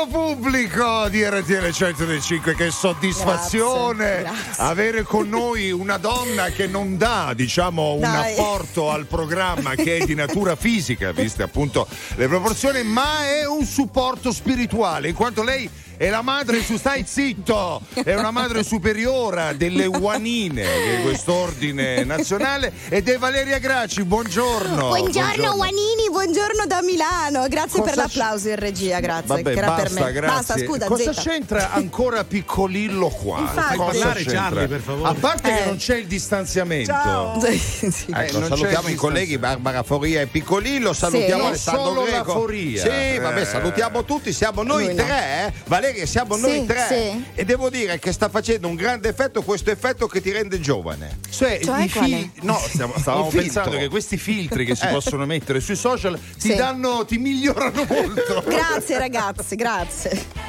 Carissimo 0.00 0.06
pubblico 0.06 1.08
di 1.10 1.22
RTL 1.22 1.70
105, 1.70 2.54
che 2.54 2.70
soddisfazione 2.70 4.20
Grazie, 4.20 4.42
grazie. 4.44 4.64
avere 4.64 5.02
con 5.02 5.28
noi 5.28 5.70
una 5.72 5.98
donna 5.98 6.46
che 6.46 6.66
non 6.66 6.96
dà, 6.96 7.32
diciamo, 7.34 7.94
un 7.94 8.00
Dai. 8.00 8.32
apporto 8.32 8.90
al 8.90 9.04
programma 9.04 9.74
che 9.74 9.98
è 9.98 10.06
di 10.06 10.14
natura 10.14 10.56
fisica, 10.56 11.12
viste 11.12 11.42
appunto 11.42 11.86
le 12.14 12.28
proporzioni, 12.28 12.82
ma 12.82 13.26
è 13.26 13.46
un 13.46 13.64
supporto 13.64 14.32
spirituale, 14.32 15.08
in 15.08 15.14
quanto 15.14 15.42
lei 15.42 15.68
è 16.00 16.08
la 16.08 16.22
madre 16.22 16.62
su 16.62 16.78
stai 16.78 17.04
zitto, 17.06 17.82
è 17.92 18.14
una 18.14 18.30
madre 18.30 18.62
superiora 18.64 19.52
delle 19.52 19.84
Uanine, 19.84 20.62
che 20.62 20.96
è 20.96 21.02
quest'ordine 21.02 22.04
nazionale, 22.04 22.72
ed 22.88 23.06
è 23.06 23.18
Valeria 23.18 23.58
Gracci, 23.58 24.02
buongiorno. 24.04 24.88
Buongiorno, 24.88 25.56
Wanini, 25.56 26.08
buongiorno 26.10 26.64
da 26.66 26.80
Milano. 26.80 27.46
Grazie 27.48 27.80
Cosa 27.80 27.90
per 27.90 27.96
l'applauso 27.98 28.48
in 28.48 28.56
regia, 28.56 28.98
grazie. 29.00 29.26
Vabbè, 29.26 29.52
che 29.52 29.58
era 29.58 29.66
basta, 29.66 29.82
per 29.82 29.92
me. 29.92 30.12
grazie. 30.12 30.36
Basta, 30.36 30.56
scusa, 30.64 30.86
Cosa 30.86 31.12
Zeta. 31.12 31.20
c'entra 31.20 31.70
ancora 31.72 32.24
piccolillo 32.24 33.08
qua? 33.10 33.40
Infatti. 33.40 33.76
Cosa 33.76 33.90
parlare 33.90 34.20
c'entra? 34.22 34.40
Charlie, 34.40 34.68
per 34.68 34.80
favore. 34.80 35.10
A 35.10 35.14
parte 35.20 35.52
che 35.52 35.60
Eh. 35.60 35.66
non 35.66 35.76
c'è 35.76 35.96
il 35.96 36.06
distanziamento. 36.06 37.38
Sì, 37.60 37.90
sì. 37.90 38.06
Eh, 38.16 38.24
Ecco, 38.24 38.38
non 38.38 38.48
c'è 38.48 38.56
salutiamo 38.56 38.88
i 38.88 38.94
colleghi 38.94 39.36
Barbara 39.36 39.82
Foria 39.82 40.22
e 40.22 40.26
Piccolillo, 40.28 40.94
salutiamo 40.94 41.42
Sì. 41.42 41.48
Alessandro 41.48 41.84
Solo 41.84 42.04
la 42.04 42.10
Greco. 42.10 42.32
Foria. 42.32 42.80
Sì, 42.80 43.18
vabbè, 43.18 43.40
Eh. 43.42 43.44
salutiamo 43.44 44.04
tutti, 44.04 44.32
siamo 44.32 44.62
noi 44.62 44.86
Lui 44.86 44.94
no. 44.94 45.04
tre, 45.04 45.44
eh. 45.46 45.52
Valeria, 45.66 45.88
siamo 46.06 46.34
Sì, 46.36 46.40
noi 46.40 46.66
tre. 46.66 46.86
sì. 46.88 47.24
E 47.34 47.44
devo 47.44 47.68
dire 47.70 47.98
che 47.98 48.12
sta 48.12 48.28
facendo 48.28 48.68
un 48.68 48.74
grande 48.74 49.08
effetto 49.08 49.42
questo 49.42 49.70
effetto 49.70 50.06
che 50.06 50.20
ti 50.20 50.30
rende 50.30 50.60
giovane. 50.60 51.18
Cioè, 51.30 51.60
Cioè, 51.62 51.86
fil- 51.88 52.30
no, 52.42 52.58
stiamo- 52.58 52.94
stavamo 52.98 53.28
pensando 53.32 53.76
che 53.76 53.88
questi 53.88 54.16
filtri 54.16 54.64
che 54.64 54.74
si 54.74 54.86
Eh. 54.90 54.90
possono 54.90 55.26
mettere 55.26 55.60
sui 55.60 55.76
social 55.76 56.18
ti 56.38 56.50
Sì. 56.50 56.54
danno, 56.54 57.04
ti 57.04 57.18
migliorano 57.18 57.84
molto. 57.88 58.42
Grazie 58.48 58.98
ragazzi, 58.98 59.54
grazie. 59.56 60.39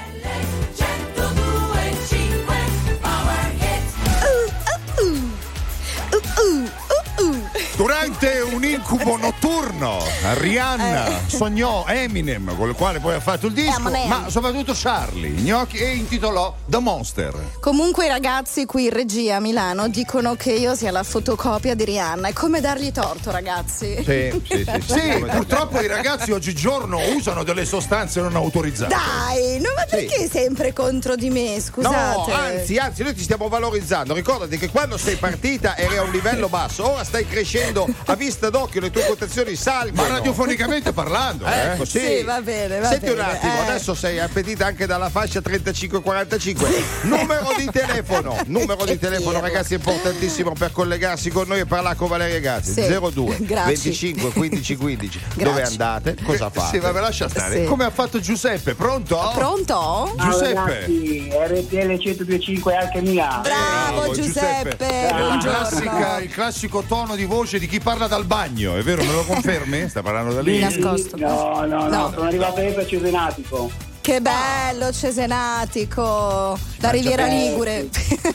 Durante 7.82 8.42
un 8.42 8.64
incubo 8.64 9.18
notturno, 9.18 9.98
Rihanna 10.34 11.22
sognò 11.26 11.84
Eminem, 11.88 12.56
con 12.56 12.70
il 12.70 12.76
quale 12.76 13.00
poi 13.00 13.16
ha 13.16 13.20
fatto 13.20 13.48
il 13.48 13.54
disco, 13.54 13.80
Eminem. 13.80 14.08
ma 14.08 14.30
soprattutto 14.30 14.74
Charlie 14.76 15.32
Gnocchi 15.32 15.78
e 15.78 15.96
intitolò 15.96 16.56
The 16.68 16.78
Monster. 16.78 17.34
Comunque 17.60 18.06
i 18.06 18.08
ragazzi 18.08 18.68
qui 18.68 18.84
in 18.84 18.92
regia 18.92 19.38
a 19.38 19.40
Milano 19.40 19.88
dicono 19.88 20.36
che 20.36 20.52
io 20.52 20.76
sia 20.76 20.92
la 20.92 21.02
fotocopia 21.02 21.74
di 21.74 21.84
Rihanna. 21.86 22.28
È 22.28 22.34
come 22.34 22.62
dargli 22.62 22.92
torto, 22.92 23.32
ragazzi. 23.32 23.96
Sì, 24.04 24.42
sì, 24.48 24.64
sì. 24.64 24.82
Sì, 24.86 25.26
purtroppo 25.26 25.82
i 25.82 25.88
ragazzi 25.88 26.32
oggigiorno 26.32 27.00
usano 27.16 27.44
delle 27.44 27.66
sostanze 27.66 28.22
non 28.22 28.36
autorizzate. 28.36 28.94
Dai, 28.94 29.60
no, 29.60 29.70
ma 29.76 29.86
perché 29.90 30.30
sempre 30.30 30.72
contro 30.72 31.16
di 31.16 31.32
me? 31.32 31.60
Scusate. 31.60 31.96
No, 31.96 32.38
anzi, 32.38 32.78
anzi, 32.78 33.02
noi 33.02 33.16
ti 33.16 33.24
stiamo 33.24 33.48
valorizzando. 33.48 34.14
Ricordati 34.14 34.60
che 34.60 34.70
quando 34.70 34.98
sei 34.98 35.16
partita 35.16 35.76
eri 35.76 35.98
a 35.98 36.04
un 36.04 36.12
livello 36.12 36.48
basso, 36.48 36.88
ora 36.88 37.04
stai 37.04 37.26
crescendo 37.26 37.70
a 38.06 38.16
vista 38.16 38.50
d'occhio, 38.50 38.82
le 38.82 38.92
tue 38.92 39.04
quotazioni 39.06 39.56
salgono. 39.56 40.02
Ma 40.08 40.16
radiofonicamente 40.16 40.92
parlando, 40.94 41.46
eh? 41.46 41.72
Ecco, 41.74 41.86
sì. 41.86 42.00
Sì, 42.00 42.24
va 42.24 42.42
bene, 42.42 42.80
va 42.80 42.88
Senti 42.90 43.10
un 43.10 43.16
bene, 43.16 43.32
attimo, 43.32 43.54
eh. 43.56 43.60
adesso 43.70 43.94
sei 43.94 44.20
appetita 44.20 44.66
anche 44.66 44.86
dalla 44.86 45.10
fascia 45.10 45.40
35-45. 45.40 46.84
Numero 47.04 47.54
di 47.58 47.70
telefono, 47.72 48.38
numero 48.48 48.86
di 48.86 48.98
telefono, 48.98 49.40
ragazzi, 49.40 49.74
importantissimo 49.76 50.54
per 50.54 50.72
collegarsi 50.72 51.30
con 51.30 51.48
noi 51.48 51.60
e 51.60 51.66
parlare 51.66 51.96
con 51.96 52.08
Valeria 52.08 52.40
Gazzi. 52.40 52.74
Sì. 52.74 52.82
02 52.88 53.38
Grazie. 53.40 53.66
25 53.74 54.32
15 54.32 54.76
15. 54.76 55.20
Grazie. 55.20 55.44
Dove 55.44 55.64
andate? 55.64 56.16
Cosa 56.24 56.50
Sì, 56.54 56.60
fate? 56.60 56.80
vabbè, 56.80 57.00
lascia 57.00 57.30
stare. 57.30 57.60
Sì. 57.62 57.64
Come 57.66 57.86
ha 57.86 57.90
fatto 57.92 58.20
Giuseppe? 58.20 58.74
Pronto? 58.76 59.32
Pronto? 59.36 60.14
Giuseppe. 60.18 60.54
ragazzi, 60.56 61.30
RTL 61.30 61.86
1025 61.88 62.76
anche 62.76 63.02
mia. 63.02 63.40
Bravo, 63.42 64.00
Bravo, 64.02 64.14
Giuseppe. 64.14 64.78
È 64.78 65.10
la 65.12 65.18
buongiorno. 65.18 65.58
classica- 65.58 66.20
il 66.22 66.30
classico 66.30 66.84
tono 66.88 67.16
di 67.16 67.26
voce 67.26 67.60
di 67.62 67.68
chi 67.68 67.80
parla 67.80 68.08
dal 68.08 68.26
bagno, 68.26 68.76
è 68.76 68.82
vero? 68.82 69.04
Me 69.04 69.12
lo 69.14 69.24
confermi? 69.24 69.86
Sta 69.90 70.02
parlando 70.02 70.34
da 70.34 70.42
lì? 70.42 70.54
Di 70.54 70.60
nascosto. 70.64 71.16
No, 71.16 71.64
no, 71.68 71.88
no, 71.88 71.90
No. 71.90 72.12
sono 72.12 72.26
arrivato 72.28 72.60
adesso 72.60 72.80
a 72.80 72.86
Cesenatico. 72.88 73.72
Che 74.02 74.20
bello, 74.20 74.92
Cesenatico. 74.92 76.58
La 76.78 76.90
Riviera 76.90 77.26
bello. 77.28 77.50
Ligure. 77.50 77.88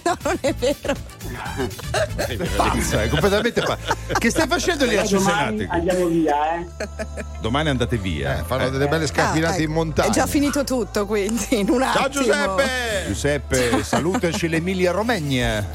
no, 0.04 0.16
non 0.22 0.38
è 0.40 0.54
vero. 0.54 0.94
Pazza, 2.56 3.02
è 3.02 3.08
completamente 3.08 3.62
pazza. 3.62 3.96
Che 4.16 4.30
stai 4.30 4.46
facendo 4.46 4.84
lì 4.84 4.96
a 4.96 5.02
Domani 5.02 5.58
Cesenatico? 5.58 5.72
andiamo 5.74 6.06
via, 6.06 6.54
eh. 6.54 6.66
Domani 7.40 7.68
andate 7.70 7.96
via. 7.96 8.38
Eh, 8.38 8.42
fanno 8.44 8.68
delle 8.68 8.86
belle 8.86 9.08
scarpinate 9.08 9.54
Ah, 9.54 9.56
ecco. 9.56 9.62
in 9.64 9.72
montagna. 9.72 10.08
È 10.08 10.12
già 10.12 10.26
finito 10.28 10.62
tutto, 10.62 11.04
quindi 11.04 11.46
in 11.58 11.68
un 11.68 11.80
Ciao 11.80 12.04
attimo. 12.04 12.22
Giuseppe! 12.22 13.04
Giuseppe, 13.08 13.82
salutaci 13.82 14.46
l'Emilia 14.46 14.92
Romagna. 14.92 15.66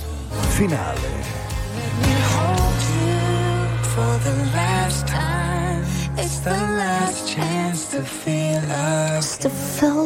Finale. 0.52 1.41
The 4.24 4.36
last 4.54 5.08
time. 5.08 5.84
It's 6.18 6.40
the 6.40 6.52
last 6.52 7.21
chance 7.36 7.88
to 7.96 8.04
feel 8.04 8.62
us. 9.18 9.38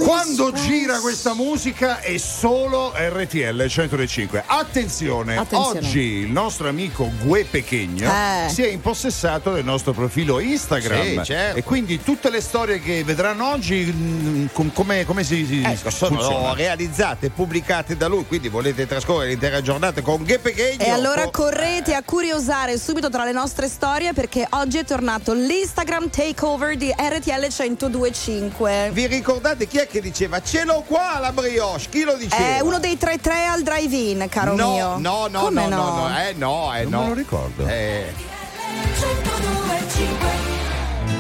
Quando 0.04 0.52
gira 0.52 1.00
questa 1.00 1.34
musica 1.34 2.00
è 2.00 2.18
solo 2.18 2.94
RTL 2.96 3.66
105. 3.68 4.44
Attenzione, 4.46 5.36
Attenzione. 5.38 5.80
oggi 5.80 6.00
il 6.00 6.32
nostro 6.32 6.68
amico 6.70 7.12
Gue 7.24 7.46
Pechegno 7.46 8.10
Eh. 8.10 8.50
si 8.50 8.62
è 8.64 8.68
impossessato 8.68 9.54
del 9.54 9.64
nostro 9.64 9.94
profilo 9.94 10.40
Instagram. 10.40 11.20
Sì, 11.20 11.24
certo. 11.24 11.58
E 11.58 11.64
quindi 11.64 12.04
tutte 12.04 12.30
le 12.30 12.42
storie 12.42 12.80
che 12.80 13.04
vedranno 13.04 13.50
oggi, 13.50 13.92
mm, 13.92 14.46
com- 14.54 14.72
come, 14.72 15.06
come 15.06 15.24
si, 15.24 15.46
si 15.46 15.64
Ecco, 15.66 15.90
sono 15.90 16.18
funziona? 16.20 16.54
realizzate 16.54 17.28
e 17.28 17.30
pubblicate 17.32 17.98
da 17.98 18.08
lui, 18.08 18.26
quindi 18.28 18.50
volete 18.50 18.86
trascorrere 18.86 19.30
l'intera 19.30 19.62
giornata 19.62 20.02
con 20.02 20.24
Gheppe 20.24 20.54
Ghegno. 20.54 20.84
E 20.84 20.90
allora 20.90 21.28
correte 21.32 21.96
a 21.96 22.04
curiosare 22.04 22.78
subito 22.78 23.10
tra 23.10 23.26
le 23.26 23.32
nostre 23.32 23.68
storie 23.68 24.14
perché 24.14 24.46
oggi 24.52 24.78
è 24.78 24.86
tornato 24.86 25.34
l'Instagram 25.34 26.10
takeover 26.10 26.76
di 26.78 26.94
RTL 26.96 27.15
1025. 27.24 28.90
Vi 28.94 29.08
ricordate 29.08 29.68
chi 29.68 29.78
è 29.78 29.88
che 29.88 30.02
diceva 30.02 30.42
ce 30.42 30.64
l'ho 30.64 30.84
qua 30.86 31.20
la 31.20 31.32
brioche? 31.32 31.88
Chi 31.90 32.04
lo 32.04 32.16
diceva? 32.16 32.58
È 32.58 32.60
uno 32.62 32.80
dei 32.80 32.98
3-3 33.00 33.30
al 33.50 33.64
drive-in, 33.64 34.28
caro 34.30 34.56
no, 34.56 34.72
mio. 34.74 34.98
No, 34.98 35.28
no, 35.28 35.40
Come 35.42 35.68
no, 35.68 35.76
no, 35.76 36.08
no, 36.08 36.20
eh 36.20 36.34
no, 36.34 36.76
eh 36.76 36.84
Non 36.84 36.92
no. 36.92 37.02
me 37.02 37.08
lo 37.08 37.14
ricordo. 37.14 37.68
Eh, 37.68 38.14
1025 39.00 40.45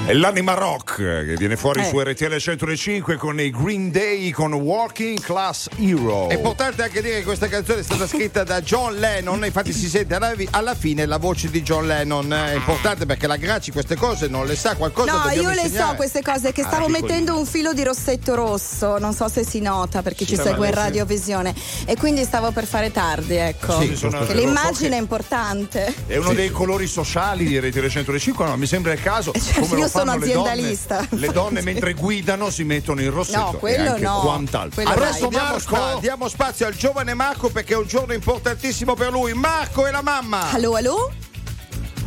È 0.07 0.13
l'anima 0.13 0.53
rock 0.53 0.97
che 0.97 1.33
viene 1.35 1.55
fuori 1.57 1.79
Eh. 1.81 1.85
su 1.85 1.99
RTL 1.99 2.38
105 2.38 3.16
con 3.16 3.39
i 3.39 3.49
Green 3.49 3.89
Day 3.89 4.29
con 4.29 4.53
Walking 4.53 5.19
Class 5.19 5.67
Hero. 5.79 6.29
È 6.29 6.35
importante 6.35 6.83
anche 6.83 7.01
dire 7.01 7.17
che 7.17 7.23
questa 7.23 7.47
canzone 7.47 7.79
è 7.79 7.83
stata 7.83 8.05
scritta 8.05 8.43
da 8.43 8.61
John 8.61 8.97
Lennon, 8.97 9.43
infatti 9.43 9.73
si 9.73 9.89
sente 9.89 10.13
alla, 10.51 10.75
fine 10.75 11.07
la 11.07 11.17
voce 11.17 11.49
di 11.49 11.63
John 11.63 11.88
Lennon. 11.88 12.31
È 12.31 12.53
importante 12.53 13.07
perché 13.07 13.25
la 13.25 13.38
Graci 13.38 13.71
queste 13.71 13.95
cose 13.95 14.27
non 14.27 14.45
le 14.45 14.55
sa, 14.55 14.75
qualcosa 14.75 15.11
No, 15.11 15.29
io 15.31 15.49
le 15.49 15.61
insegnare. 15.63 15.89
so 15.89 15.95
queste 15.95 16.22
cose 16.22 16.51
che 16.51 16.61
Ah, 16.61 16.67
stavo 16.67 16.85
piccolino. 16.85 17.07
mettendo 17.07 17.39
un 17.39 17.45
filo 17.47 17.73
di 17.73 17.83
rossetto 17.83 18.35
rosso, 18.35 18.99
non 18.99 19.11
so 19.11 19.27
se 19.27 19.43
si 19.43 19.59
nota 19.59 20.03
perché 20.03 20.23
ci 20.27 20.35
Sì, 20.35 20.43
segue 20.43 20.67
in 20.67 20.73
sì. 20.73 20.79
radiovisione 20.79 21.55
e 21.85 21.95
quindi 21.95 22.23
stavo 22.25 22.51
per 22.51 22.66
fare 22.67 22.91
tardi, 22.91 23.37
ecco. 23.37 23.81
Sì, 23.81 23.95
sono- 23.95 24.19
che 24.19 24.33
lo 24.35 24.39
so 24.39 24.45
l'immagine 24.45 24.89
che- 24.89 24.95
è 24.97 24.99
importante. 24.99 25.93
È 26.05 26.17
uno 26.17 26.33
dei 26.33 26.51
colori 26.51 26.85
sociali 26.85 27.45
di 27.45 27.57
RTL 27.59 27.89
105, 27.89 28.45
no, 28.45 28.55
mi 28.55 28.67
sembra 28.67 28.93
il 28.93 29.01
caso. 29.01 29.31
Certo, 29.31 29.61
come 29.61 29.73
lo 29.73 29.79
io 29.79 29.87
sono 30.00 30.11
fanno 30.11 30.25
le 30.25 30.31
donne. 30.33 30.50
aziendalista. 30.50 31.07
Le 31.09 31.28
donne 31.31 31.61
mentre 31.61 31.94
guidano 31.94 32.50
si 32.50 32.63
mettono 32.63 33.01
il 33.01 33.11
rossetto. 33.11 33.39
No, 33.39 33.51
quello 33.53 33.83
e 33.83 33.88
anche 33.88 34.01
no. 34.01 34.19
Quant'altro. 34.22 34.81
Quello 34.83 34.89
Adesso 35.03 35.19
dai. 35.22 35.29
Diamo, 35.29 35.45
Marco. 35.45 35.59
spa- 35.59 35.97
diamo 36.00 36.28
spazio 36.29 36.67
al 36.67 36.75
giovane 36.75 37.13
Marco 37.13 37.50
perché 37.50 37.73
è 37.73 37.78
un 37.78 37.88
giorno 37.88 38.13
importantissimo 38.13 38.94
per 38.95 39.11
lui. 39.11 39.34
Marco 39.34 39.85
e 39.87 39.91
la 39.91 40.02
mamma. 40.02 40.52
Allo, 40.52 40.75
allo? 40.75 41.11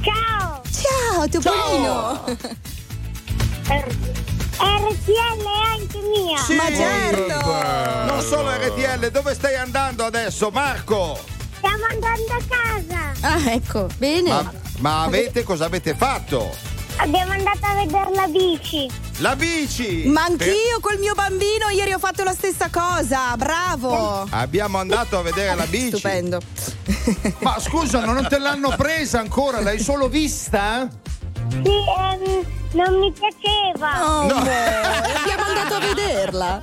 Ciao! 0.03 0.63
Ciao, 0.71 1.29
Topolino! 1.29 2.25
RTL 4.61 5.43
è 5.43 5.73
anche 5.73 5.99
mia! 6.01 6.39
Sì. 6.39 6.55
Ma 6.55 6.67
certo! 6.73 8.13
Non 8.13 8.23
solo 8.23 8.51
RTL, 8.51 9.11
dove 9.11 9.35
stai 9.35 9.55
andando 9.57 10.05
adesso, 10.05 10.51
Marco? 10.51 11.19
Stiamo 11.57 11.85
andando 11.91 12.33
a 12.33 12.43
casa! 12.49 13.13
Ah, 13.21 13.51
ecco, 13.53 13.89
bene. 13.99 14.31
Ma, 14.31 14.53
ma 14.79 15.03
avete 15.03 15.43
cosa 15.43 15.65
avete 15.67 15.95
fatto? 15.95 16.55
Abbiamo 17.01 17.33
andato 17.33 17.65
a 17.65 17.75
vedere 17.75 18.15
la 18.15 18.27
bici! 18.27 18.91
La 19.19 19.37
bici! 19.37 20.05
Ma 20.07 20.25
anch'io 20.25 20.81
col 20.81 20.99
mio 20.99 21.15
bambino 21.15 21.69
ieri 21.73 21.93
ho 21.93 21.99
fatto 21.99 22.25
la 22.25 22.33
stessa 22.33 22.69
cosa, 22.71 23.37
bravo! 23.37 24.27
Abbiamo 24.31 24.79
andato 24.79 25.17
a 25.19 25.23
vedere 25.23 25.55
la 25.55 25.67
bici. 25.67 25.89
Stupendo. 25.91 26.41
Ma 27.41 27.59
scusa, 27.61 28.05
non 28.05 28.27
te 28.29 28.39
l'hanno 28.39 28.75
presa 28.77 29.21
ancora? 29.21 29.61
L'hai 29.61 29.79
solo 29.79 30.09
vista? 30.09 30.89
Sì, 31.49 31.57
ehm, 31.57 32.45
Non 32.73 32.99
mi 32.99 33.11
piaceva. 33.13 34.05
Oh, 34.05 34.27
no. 34.27 34.35
Abbiamo 34.37 35.43
andato 35.47 35.75
a 35.75 35.79
vederla. 35.81 36.63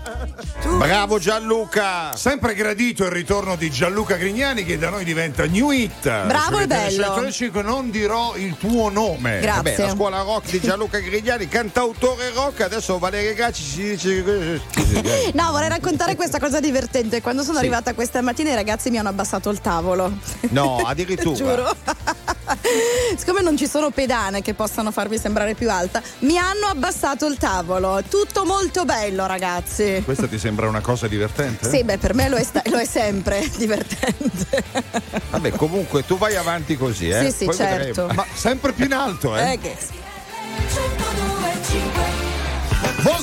Bravo 0.78 1.18
Gianluca. 1.20 2.16
Sempre 2.16 2.54
gradito 2.54 3.06
il 3.06 3.12
ritorno 3.12 3.56
di 3.56 3.72
Gianluca 3.72 4.16
Grignani 4.16 4.64
che 4.64 4.78
da 4.78 4.90
noi 4.90 5.04
diventa 5.04 5.46
New 5.46 5.72
Hit. 5.72 6.26
Bravo 6.26 6.60
e 6.60 6.68
bello. 6.68 7.04
105 7.06 7.62
non 7.64 7.90
dirò 7.90 8.36
il 8.36 8.56
tuo 8.58 8.90
nome. 8.90 9.40
Grazie. 9.40 9.62
Vabbè, 9.72 9.78
la 9.78 9.90
scuola 9.90 10.22
rock 10.22 10.50
di 10.52 10.60
Gianluca 10.62 11.00
Grignani, 11.00 11.48
cantautore 11.48 12.32
rock, 12.34 12.62
adesso 12.62 13.00
Valeria 13.00 13.34
Gacci 13.34 13.64
si 13.64 13.82
dice. 13.90 14.62
No, 15.34 15.52
vorrei 15.52 15.70
raccontare 15.70 16.16
questa 16.16 16.40
cosa 16.40 16.60
divertente. 16.60 17.22
Quando 17.22 17.42
sono 17.42 17.56
Sì. 17.58 17.62
arrivata 17.66 17.94
questa 17.96 18.22
mattina 18.22 18.52
i 18.52 18.56
ragazzi 18.56 18.90
mi 18.92 18.98
hanno 19.00 19.10
abbassato 19.10 19.50
il 19.50 19.60
tavolo. 19.60 20.12
No, 20.50 20.78
addirittura. 20.86 21.34
Giuro. 21.36 21.76
Siccome 23.18 23.42
non 23.42 23.58
ci 23.58 23.68
sono 23.68 23.90
pedane 23.92 24.42
che 24.42 24.54
possano 24.54 24.92
farvi 24.92 25.18
sembrare 25.18 25.54
più 25.54 25.70
alta, 25.70 26.02
mi 26.20 26.38
hanno 26.38 26.68
abbassato 26.68 27.26
il 27.26 27.38
tavolo. 27.38 28.02
Tutto 28.10 28.46
molto 28.46 28.86
bello, 28.86 29.26
ragazzi. 29.26 30.02
Questa 30.04 30.28
ti 30.28 30.38
sembra 30.40 30.68
una 30.68 30.82
cosa 30.82 31.08
divertente? 31.08 31.70
Sì, 31.70 31.84
beh, 31.84 31.98
per 31.98 32.14
me 32.14 32.30
lo 32.30 32.38
è, 32.38 32.44
sta- 32.44 32.62
lo 32.66 32.78
è 32.78 32.86
sempre 32.86 33.48
divertente. 33.58 34.64
Vabbè, 35.30 35.52
comunque 35.52 36.06
tu 36.06 36.18
vai 36.18 36.36
avanti 36.36 36.76
così, 36.78 37.10
eh. 37.10 37.26
Sì, 37.26 37.32
sì, 37.32 37.46
Poi 37.46 37.56
certo. 37.56 38.02
vedremo. 38.08 38.14
Ma 38.14 38.26
sempre 38.34 38.72
più 38.74 38.86
in 38.86 38.94
alto, 38.94 39.36
eh? 39.36 39.54
Eh, 39.54 39.60
che- 39.60 39.78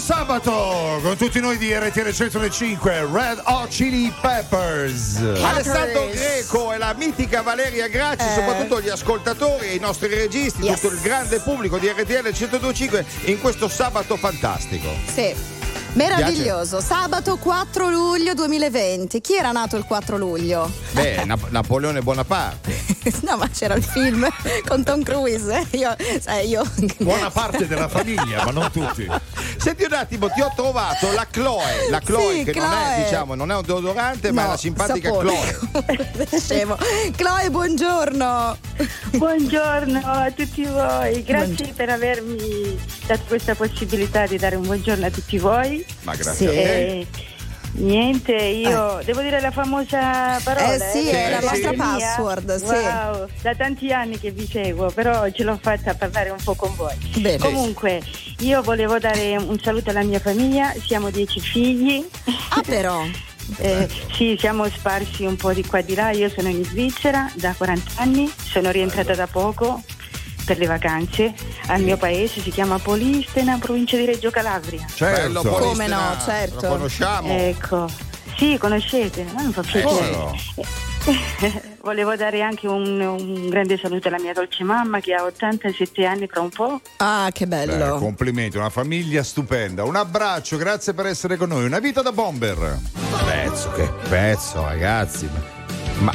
sabato 0.02 0.98
con 1.00 1.16
tutti 1.16 1.38
noi 1.38 1.56
di 1.58 1.72
RTL 1.72 2.10
105 2.10 3.06
Red 3.12 3.40
Hot 3.44 3.68
Chili 3.68 4.12
Peppers. 4.20 5.18
Alessandro 5.40 6.08
Greco 6.12 6.72
e 6.72 6.78
la 6.78 6.92
mitica 6.98 7.42
Valeria 7.42 7.86
Gracci, 7.86 8.26
Eh. 8.26 8.34
soprattutto 8.34 8.80
gli 8.80 8.88
ascoltatori, 8.88 9.76
i 9.76 9.78
nostri 9.78 10.08
registi, 10.12 10.62
Yes. 10.62 10.80
tutto 10.80 10.92
il 10.94 11.00
grande 11.00 11.38
pubblico 11.38 11.78
di 11.78 11.86
RTL 11.86 12.32
1025 12.32 13.06
in 13.26 13.40
questo 13.40 13.68
sabato 13.68 14.16
fantastico. 14.16 14.88
Sì. 15.06 15.60
Meraviglioso, 15.94 16.80
sabato 16.80 17.36
4 17.36 17.90
luglio 17.90 18.32
2020. 18.32 19.20
Chi 19.20 19.34
era 19.36 19.52
nato 19.52 19.76
il 19.76 19.84
4 19.84 20.16
luglio? 20.16 20.70
Beh, 20.92 21.22
Nap- 21.26 21.50
Napoleone 21.50 22.00
Bonaparte. 22.00 22.74
no, 23.28 23.36
ma 23.36 23.46
c'era 23.50 23.74
il 23.74 23.82
film 23.84 24.26
con 24.66 24.82
Tom 24.84 25.02
Cruise. 25.02 25.52
eh. 25.70 25.76
Io, 25.76 25.94
sai, 26.18 26.48
io. 26.48 26.62
Buona 26.96 27.28
parte 27.30 27.66
della 27.66 27.88
famiglia, 27.88 28.42
ma 28.42 28.50
non 28.52 28.70
tutti. 28.72 29.06
Senti 29.62 29.84
un 29.84 29.92
attimo, 29.92 30.28
ti 30.28 30.40
ho 30.40 30.50
trovato 30.56 31.12
la 31.12 31.24
Chloe, 31.30 31.88
la 31.88 32.00
Chloe 32.00 32.38
Sì, 32.38 32.44
che 32.50 32.58
non 32.58 32.72
è, 32.72 32.94
Chloe. 32.94 33.04
diciamo, 33.04 33.34
non 33.36 33.50
è 33.52 33.54
un 33.54 33.62
deodorante, 33.64 34.32
ma 34.32 34.40
è 34.42 34.44
No, 34.44 34.50
la 34.50 34.56
simpatica 34.56 35.08
sapone. 35.08 35.56
Chloe. 35.84 36.28
Scemo. 36.40 36.76
Chloe, 37.16 37.50
buongiorno. 37.50 38.58
Buongiorno 39.12 40.00
a 40.04 40.30
tutti 40.32 40.64
voi, 40.64 41.22
grazie 41.22 41.46
Buongiorno. 41.46 41.72
per 41.76 41.88
avermi 41.90 42.78
dato 43.06 43.22
questa 43.28 43.54
possibilità 43.54 44.26
di 44.26 44.36
dare 44.36 44.56
un 44.56 44.62
buongiorno 44.64 45.06
a 45.06 45.10
tutti 45.10 45.38
voi. 45.38 45.86
Ma 46.02 46.14
grazie 46.16 46.34
Sì. 46.34 46.46
a 46.46 46.50
te. 46.62 47.06
Niente, 47.74 48.34
io 48.34 49.00
devo 49.04 49.22
dire 49.22 49.40
la 49.40 49.50
famosa 49.50 50.38
parola. 50.44 50.74
Eh 50.74 50.78
sì, 50.78 51.08
è 51.08 51.30
la 51.30 51.50
è 51.50 51.58
mia. 51.58 51.72
password, 51.72 52.56
sì. 52.56 52.64
Wow, 52.64 53.28
da 53.40 53.54
tanti 53.54 53.90
anni 53.92 54.18
che 54.18 54.30
vi 54.30 54.46
seguo, 54.46 54.90
però 54.90 55.28
ce 55.30 55.42
l'ho 55.42 55.58
fatta 55.60 55.94
parlare 55.94 56.30
un 56.30 56.42
po' 56.42 56.54
con 56.54 56.74
voi. 56.76 56.94
Bene. 57.16 57.38
Comunque, 57.38 58.02
io 58.40 58.60
volevo 58.62 58.98
dare 58.98 59.36
un 59.36 59.58
saluto 59.58 59.90
alla 59.90 60.02
mia 60.02 60.20
famiglia, 60.20 60.72
siamo 60.84 61.10
dieci 61.10 61.40
figli. 61.40 62.06
Ah, 62.50 62.62
però. 62.64 63.02
Eh, 63.58 63.88
sì, 64.14 64.36
siamo 64.38 64.64
sparsi 64.68 65.24
un 65.24 65.34
po' 65.34 65.52
di 65.52 65.66
qua 65.66 65.80
e 65.80 65.84
di 65.84 65.96
là. 65.96 66.10
Io 66.10 66.28
sono 66.30 66.48
in 66.48 66.64
Svizzera 66.64 67.30
da 67.34 67.52
40 67.52 68.00
anni, 68.00 68.32
sono 68.36 68.70
rientrata 68.70 69.14
da 69.16 69.26
poco 69.26 69.82
per 70.44 70.58
le 70.58 70.66
vacanze 70.66 71.32
al 71.66 71.82
mio 71.82 71.96
paese, 71.96 72.40
si 72.40 72.50
chiama 72.50 72.78
Polistena, 72.78 73.58
provincia 73.58 73.96
di 73.96 74.04
Reggio 74.04 74.30
Calabria. 74.30 74.84
Bello, 74.98 75.42
Certo. 75.42 75.48
Polistena, 75.58 75.68
Come 75.68 75.86
no, 75.86 76.16
certo. 76.24 76.60
Lo 76.60 76.68
conosciamo. 76.68 77.28
Ecco, 77.36 77.88
sì, 78.36 78.56
conoscete, 78.58 79.24
ma 79.34 79.42
non 79.42 79.52
fa 79.52 79.62
piacere. 79.62 80.10
No? 80.10 80.34
Volevo 81.82 82.14
dare 82.14 82.42
anche 82.42 82.68
un, 82.68 83.00
un 83.00 83.48
grande 83.48 83.76
saluto 83.76 84.06
alla 84.06 84.20
mia 84.20 84.32
dolce 84.32 84.62
mamma 84.62 85.00
che 85.00 85.14
ha 85.14 85.24
87 85.24 86.06
anni 86.06 86.28
fra 86.28 86.40
un 86.40 86.48
po'. 86.50 86.80
Ah, 86.98 87.28
che 87.32 87.46
Beh, 87.46 87.66
bello. 87.66 87.98
complimenti, 87.98 88.56
una 88.56 88.70
famiglia 88.70 89.24
stupenda. 89.24 89.82
Un 89.82 89.96
abbraccio, 89.96 90.56
grazie 90.56 90.94
per 90.94 91.06
essere 91.06 91.36
con 91.36 91.48
noi. 91.48 91.64
Una 91.64 91.80
vita 91.80 92.02
da 92.02 92.12
bomber. 92.12 92.78
Pezzo, 93.24 93.72
che 93.72 93.90
pezzo, 94.08 94.62
ragazzi. 94.64 95.28
Ma 96.02 96.12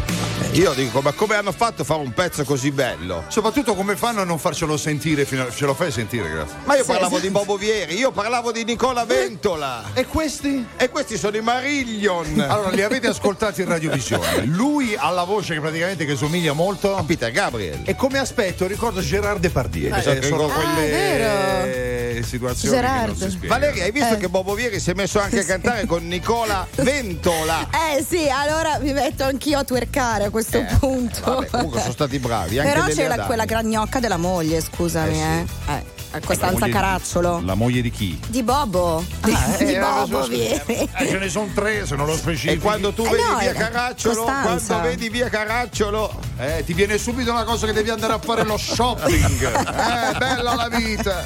io 0.51 0.74
dico, 0.74 1.00
ma 1.01 1.12
come 1.13 1.36
hanno 1.36 1.51
fatto 1.54 1.84
a 1.84 1.86
fare 1.86 2.01
un 2.01 2.12
pezzo 2.12 2.44
così 2.44 2.72
bello? 2.72 3.24
Soprattutto 3.28 3.74
come 3.74 3.95
fanno 3.95 4.22
a 4.22 4.24
non 4.25 4.38
farcelo 4.39 4.75
sentire 4.75 5.24
fino 5.24 5.44
a... 5.44 5.51
Ce 5.51 5.66
lo 5.66 5.74
fai 5.74 5.92
sentire, 5.92 6.30
grazie. 6.30 6.57
Ma 6.66 6.75
io 6.75 6.84
Sì, 6.84 6.92
parlavo 6.92 7.16
sì. 7.18 7.22
di 7.22 7.30
Bobo 7.30 7.56
Vieri, 7.57 7.95
io 7.98 8.12
parlavo 8.12 8.51
di 8.51 8.63
Nicola 8.66 9.06
Ventola. 9.06 9.84
E 9.94 10.06
questi? 10.06 10.66
E 10.75 10.89
questi 10.89 11.18
sono 11.18 11.38
i 11.38 11.42
Marillion. 11.42 12.39
Allora, 12.57 12.69
li 12.72 12.81
avete 12.81 13.07
ascoltati 13.07 13.62
in 13.62 13.68
radiovisione. 13.69 14.44
Lui 14.48 14.95
ha 14.98 15.10
la 15.12 15.24
voce 15.24 15.54
che 15.54 15.60
praticamente 15.62 16.06
che 16.06 16.16
somiglia 16.16 16.54
molto. 16.54 17.01
Peter 17.06 17.31
Gabriel. 17.31 17.81
E 17.86 17.95
come 17.95 18.18
aspetto 18.18 18.66
ricordo 18.68 19.00
Gerard 19.00 19.39
Depardieu. 19.39 19.94
Eh, 19.94 19.98
Eh, 20.00 20.01
sono 20.01 20.19
ricordo- 20.19 20.48
quelle 20.48 20.88
situazioni 20.88 21.96
che 22.21 22.55
Gerard. 22.55 23.07
non 23.07 23.15
si 23.17 23.29
spiegano. 23.29 23.59
Valeria, 23.59 23.83
hai 23.83 23.91
visto 23.91 24.13
Eh. 24.13 24.17
che 24.17 24.29
Bobo 24.29 24.53
Vieri 24.53 24.79
si 24.79 24.91
è 24.91 24.93
messo 24.93 25.19
anche 25.19 25.39
a 25.39 25.43
cantare 25.43 25.85
con 25.85 26.07
Nicola 26.07 26.65
Ventola? 26.75 27.67
Eh 27.71 28.03
sì, 28.07 28.29
allora 28.29 28.77
mi 28.79 28.93
metto 28.93 29.23
anch'io 29.23 29.59
a 29.59 29.63
twerkare 29.63 30.25
a 30.25 30.29
questo 30.29 30.63
punto. 30.79 31.19
Eh, 31.19 31.21
Vabbè, 31.23 31.47
comunque 31.47 31.79
sono 31.81 31.93
stati 31.93 32.19
bravi. 32.19 32.59
Anche 32.59 32.71
Però 32.73 32.85
c'è 32.87 33.07
la- 33.07 33.25
quella 33.25 33.45
gragnocca 33.45 33.99
della 33.99 34.17
moglie, 34.17 34.61
scusami, 34.61 35.21
Eh 35.21 35.25
eh. 35.41 35.45
sì. 35.47 35.71
Eh, 35.71 35.95
a 36.09 36.19
La 36.19 36.25
Costanza 36.25 36.53
moglie 36.53 36.65
di- 36.67 36.71
Caracciolo. 36.71 37.41
La 37.43 37.53
moglie 37.55 37.81
di 37.81 37.91
chi? 37.91 38.19
Di 38.27 38.41
Bobo. 38.41 39.03
Di, 39.23 39.37
di 39.57 39.73
eh, 39.73 39.79
Bobo, 39.79 40.21
so- 40.23 40.29
vieni. 40.29 40.63
eh, 40.65 40.89
ce 41.07 41.17
ne 41.17 41.29
sono 41.29 41.49
tre, 41.53 41.85
se 41.85 41.95
non 41.95 42.05
lo 42.05 42.15
specifico. 42.15 42.53
E 42.53 42.57
quando 42.59 42.93
tu 42.93 43.03
Eh 43.03 43.09
vedi 43.09 43.21
no, 43.23 43.37
via 43.39 43.51
eh, 43.51 43.53
Caracciolo, 43.53 44.23
Costanza. 44.23 44.65
quando 44.73 44.87
vedi 44.89 45.09
via 45.09 45.27
Caracciolo, 45.29 46.19
Eh, 46.39 46.63
ti 46.65 46.73
viene 46.73 46.97
subito 46.97 47.31
una 47.31 47.43
cosa 47.43 47.65
che 47.65 47.73
devi 47.73 47.89
andare 47.89 48.13
a 48.13 48.19
fare 48.19 48.43
lo 48.43 48.57
shopping. 48.57 49.41
eh, 50.13 50.17
bella 50.17 50.53
la 50.55 50.69
vita. 50.69 51.25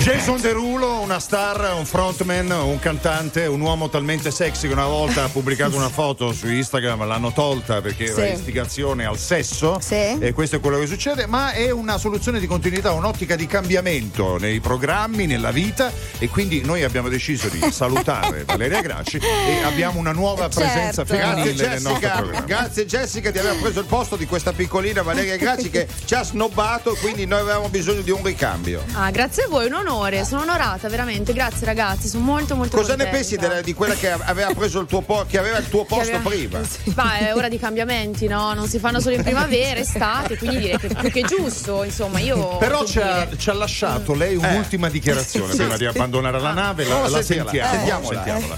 Jason 0.00 0.40
Derulo, 0.40 1.00
una 1.00 1.18
star, 1.18 1.74
un 1.76 1.84
frontman, 1.84 2.48
un 2.50 2.78
cantante, 2.78 3.46
un 3.46 3.60
uomo 3.60 3.88
talmente 3.88 4.30
sexy 4.30 4.68
che 4.68 4.72
una 4.72 4.86
volta 4.86 5.24
ha 5.24 5.28
pubblicato 5.28 5.74
una 5.76 5.88
foto 5.88 6.32
su 6.32 6.46
Instagram, 6.48 7.04
l'hanno 7.06 7.32
tolta 7.32 7.80
perché 7.80 8.04
era 8.12 8.26
Sì. 8.26 8.32
istigazione 8.34 9.04
al 9.04 9.18
sesso. 9.18 9.78
Sì. 9.80 9.94
E 10.20 10.32
questo 10.32 10.56
è 10.56 10.60
quello 10.60 10.78
che 10.78 10.86
succede, 10.86 11.26
ma 11.26 11.50
è 11.52 11.70
una 11.70 11.98
soluzione 11.98 12.38
di 12.38 12.46
continuità, 12.46 12.92
un'ottica 12.92 13.34
di 13.34 13.46
cambiamento 13.46 14.36
nei 14.38 14.60
programmi, 14.60 15.26
nella 15.26 15.50
vita 15.50 15.90
e 16.18 16.28
quindi 16.28 16.60
noi 16.62 16.84
abbiamo 16.84 17.08
deciso 17.08 17.48
di 17.48 17.60
salutare 17.72 18.44
Valeria 18.44 18.80
Gracci 18.82 19.16
e 19.18 19.62
abbiamo 19.64 19.98
una 19.98 20.12
nuova 20.12 20.48
Certo. 20.48 20.60
presenza 20.60 21.04
femminile 21.04 21.52
nel 21.68 21.82
nostro 21.82 21.92
Jessica, 21.94 22.16
programma. 22.16 22.46
grazie 22.46 22.86
Jessica 22.86 23.30
di 23.32 23.38
aver 23.38 23.56
preso 23.58 23.80
il 23.80 23.86
posto 23.86 24.14
di 24.16 24.26
questa 24.26 24.52
piccolina 24.52 25.02
Valeria 25.02 25.36
Gracci 25.36 25.68
che 25.70 25.88
ci 26.04 26.14
ha 26.14 26.22
snobbato 26.22 26.94
e 26.94 26.98
quindi 26.98 27.26
noi 27.26 27.40
avevamo 27.40 27.68
bisogno 27.68 28.02
di 28.02 28.10
un 28.12 28.22
ricambio. 28.22 28.84
Ah, 28.92 29.10
grazie 29.10 29.44
a 29.44 29.48
voi, 29.48 29.68
onore, 29.78 30.24
sono 30.24 30.42
onorata, 30.42 30.88
veramente. 30.88 31.32
Grazie 31.32 31.66
ragazzi, 31.66 32.08
sono 32.08 32.24
molto 32.24 32.54
molto 32.56 32.76
Cosa 32.76 32.94
ne 32.94 33.04
contenta. 33.04 33.16
pensi 33.16 33.36
della- 33.36 33.60
di 33.60 33.74
quella 33.74 33.94
che 33.94 34.10
aveva 34.10 34.52
preso 34.54 34.80
il 34.80 34.86
tuo 34.86 35.00
po- 35.02 35.24
che 35.28 35.38
aveva 35.38 35.58
il 35.58 35.68
tuo 35.68 35.84
posto 35.84 36.14
aveva- 36.16 36.28
prima? 36.28 36.60
Ma 36.94 37.16
è 37.18 37.34
ora 37.34 37.48
di 37.48 37.58
cambiamenti, 37.58 38.26
no? 38.26 38.52
Non 38.54 38.68
si 38.68 38.78
fanno 38.78 39.00
solo 39.00 39.14
in 39.14 39.22
primavera, 39.22 39.80
estate, 39.80 40.36
quindi 40.36 40.58
direi 40.58 40.78
che 40.78 40.88
più 40.88 41.10
che 41.10 41.22
giusto, 41.22 41.82
insomma, 41.84 42.18
io. 42.20 42.56
Però 42.58 42.84
ci 42.84 42.98
ha, 43.00 43.28
ci 43.36 43.50
ha 43.50 43.54
lasciato 43.54 44.14
lei 44.14 44.36
un'ultima 44.36 44.88
dichiarazione 44.88 45.54
prima 45.54 45.76
di 45.76 45.84
abbandonare 45.86 46.40
la 46.40 46.52
nave. 46.52 46.84
La, 46.84 47.02
a 47.04 47.08
la 47.08 47.22
sentiamo. 47.22 47.70
Sentiamola. 47.70 48.24
sentiamola. 48.24 48.56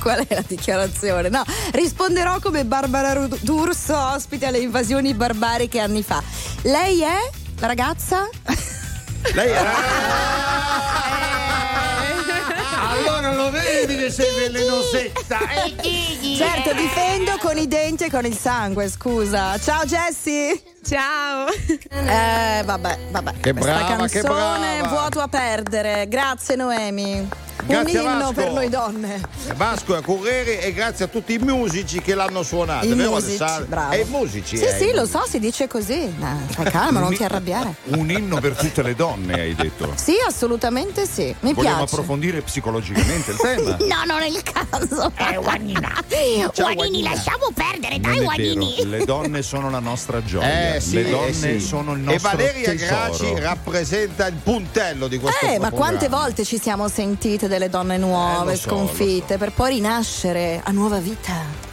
Qual 0.00 0.26
è 0.26 0.34
la 0.34 0.44
dichiarazione? 0.46 1.28
No, 1.28 1.42
risponderò 1.72 2.38
come 2.40 2.64
Barbara 2.64 3.26
D'Urso, 3.40 3.96
ospite 3.96 4.46
alle 4.46 4.58
invasioni 4.58 5.14
barbariche 5.14 5.78
anni 5.80 6.02
fa. 6.02 6.22
Lei 6.62 7.00
è 7.02 7.30
la 7.58 7.66
ragazza? 7.66 8.28
Lei 9.34 9.50
era 9.50 9.72
sei 14.10 14.34
velenosetta. 14.34 15.38
Certo, 16.36 16.72
difendo 16.74 17.36
con 17.40 17.56
i 17.58 17.66
denti 17.68 18.04
e 18.04 18.10
con 18.10 18.24
il 18.24 18.36
sangue, 18.36 18.88
scusa. 18.88 19.58
Ciao 19.58 19.84
Jessie! 19.84 20.60
Ciao! 20.86 21.46
Eh, 21.48 22.62
vabbè, 22.64 22.98
vabbè. 23.10 23.32
Che 23.40 23.52
Questa 23.52 23.70
brava, 23.72 24.06
che 24.06 24.20
canzone 24.20 24.78
brava. 24.80 24.88
vuoto 24.88 25.20
a 25.20 25.28
perdere. 25.28 26.08
Grazie 26.08 26.56
Noemi. 26.56 27.28
Grazie, 27.62 27.98
Un 28.00 28.06
inno 28.06 28.32
per 28.32 28.52
noi 28.52 28.70
donne. 28.70 29.20
Vasco 29.54 29.94
a 29.94 30.00
Correri 30.00 30.56
e 30.60 30.72
grazie 30.72 31.04
a 31.04 31.08
tutti 31.08 31.34
i 31.34 31.38
musici 31.38 32.00
che 32.00 32.14
l'hanno 32.14 32.42
suonato. 32.42 32.86
I 32.86 32.94
vero, 32.94 33.10
musici, 33.10 33.44
bravo. 33.66 33.92
E 33.92 34.00
i 34.00 34.04
musici. 34.08 34.56
Sì, 34.56 34.64
eh, 34.64 34.78
sì, 34.78 34.92
lo 34.94 35.04
so, 35.04 35.24
si 35.28 35.38
dice 35.38 35.68
così. 35.68 36.10
Ma 36.16 36.38
calma, 36.64 37.00
non 37.00 37.14
ti 37.14 37.22
arrabbiare. 37.22 37.74
Un 37.96 38.10
inno 38.10 38.40
per 38.40 38.56
tutte 38.56 38.82
le 38.82 38.94
donne, 38.94 39.34
hai 39.34 39.54
detto. 39.54 39.92
Sì, 39.94 40.14
assolutamente 40.26 41.06
sì. 41.06 41.34
Mi 41.40 41.52
Vogliamo 41.52 41.76
piace. 41.76 41.94
approfondire 41.94 42.40
psicologicamente 42.40 43.30
il 43.32 43.36
tema. 43.36 43.76
No, 43.90 43.99
non 44.04 44.20
è 44.22 44.26
il 44.26 44.42
caso. 44.42 45.12
Eh, 45.16 45.36
Guanina. 45.36 46.02
Ciao, 46.52 46.72
Guanina. 46.74 47.10
lasciamo 47.10 47.48
perdere, 47.54 47.98
Non 47.98 48.12
è 48.12 48.36
vero, 48.36 48.88
le 48.88 49.04
donne 49.04 49.42
sono 49.42 49.70
la 49.70 49.78
nostra 49.78 50.22
gioia. 50.24 50.74
Eh 50.74 50.80
sì, 50.80 50.94
le 50.94 51.10
donne 51.10 51.28
eh 51.28 51.60
sì. 51.60 51.60
sono 51.60 51.92
il 51.94 52.00
E 52.00 52.04
nostro 52.12 52.30
Valeria 52.30 52.70
tesoro. 52.70 52.94
Graci 52.94 53.38
rappresenta 53.40 54.26
il 54.26 54.34
puntello 54.34 55.08
di 55.08 55.18
questo 55.18 55.46
Eh, 55.46 55.58
ma 55.58 55.70
quante 55.70 56.08
volte 56.08 56.44
ci 56.44 56.58
siamo 56.58 56.88
sentite 56.88 57.48
delle 57.48 57.68
donne 57.68 57.96
nuove, 57.96 58.52
Eh, 58.52 58.54
lo 58.54 58.60
so, 58.60 58.68
sconfitte, 58.68 59.38
per 59.38 59.52
poi 59.52 59.74
rinascere 59.74 60.60
a 60.64 60.70
nuova 60.70 60.98
vita? 60.98 61.68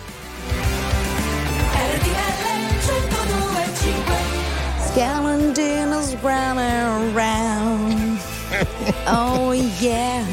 Scavenging 4.94 5.94
is 5.94 6.16
running 6.24 7.14
around. 7.14 8.20
Oh 9.08 9.52
yeah. 9.82 10.24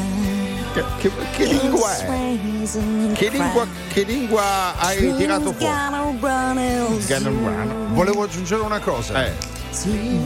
Che, 0.75 0.83
che- 0.99 1.11
che 1.37 1.45
lingua 1.45 1.97
è? 1.97 2.04
Che 3.12 3.28
lingua, 3.28 3.64
che 3.93 4.02
lingua 4.02 4.76
hai 4.76 5.14
tirato 5.14 5.52
fuori? 5.52 5.73
Volevo 7.93 8.25
aggiungere 8.25 8.61
una 8.62 8.81
cosa. 8.81 9.25
Eh. 9.25 9.52